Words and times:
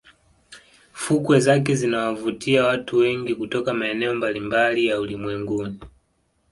Fukwe 0.93 1.39
zake 1.39 1.75
zinawavutia 1.75 2.63
watu 2.63 2.97
wengi 2.97 3.35
kutoka 3.35 3.73
maeneo 3.73 4.13
mbalimbali 4.15 4.85
ya 4.87 4.99
ulimwengu 4.99 5.67